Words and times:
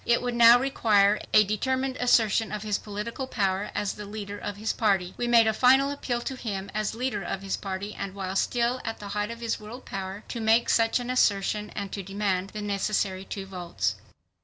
It 0.03 0.19
would 0.23 0.33
now 0.33 0.57
require 0.59 1.19
a 1.31 1.43
determined 1.43 1.95
assertion 1.99 2.51
of 2.51 2.63
his 2.63 2.79
political 2.79 3.27
power 3.27 3.69
as 3.75 3.93
the 3.93 4.05
leader 4.07 4.39
of 4.39 4.55
his 4.57 4.73
party. 4.73 5.13
We 5.15 5.27
made 5.27 5.45
a 5.45 5.53
final 5.53 5.91
appeal 5.91 6.21
to 6.21 6.35
him 6.35 6.71
as 6.73 6.95
leader 6.95 7.21
of 7.21 7.43
his 7.43 7.55
party 7.55 7.93
and 7.93 8.15
while 8.15 8.35
still 8.35 8.81
at 8.83 8.97
the 8.97 9.09
height 9.09 9.29
of 9.29 9.41
his 9.41 9.59
world 9.59 9.85
power, 9.85 10.23
to 10.29 10.39
make 10.39 10.69
such 10.71 10.99
an 10.99 11.11
assertion 11.11 11.69
and 11.75 11.91
to 11.91 12.01
demand 12.01 12.49
the 12.49 12.63
necessary 12.63 13.23
two 13.23 13.45
votes. 13.45 13.93